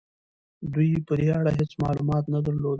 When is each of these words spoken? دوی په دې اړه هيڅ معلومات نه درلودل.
دوی 0.73 0.89
په 1.07 1.13
دې 1.19 1.27
اړه 1.39 1.51
هيڅ 1.57 1.71
معلومات 1.83 2.23
نه 2.33 2.39
درلودل. 2.45 2.69